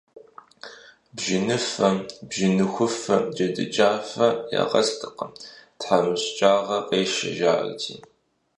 Бжьыныфэ, 1.15 1.89
бжьыныхуфэ, 2.27 3.17
джэдыкӀафэ 3.35 4.27
ягъэстэкъым, 4.61 5.31
тхьэмыщкӀагъэ 5.79 6.79
къешэ, 6.87 7.29
жаӀэрти. 7.37 7.95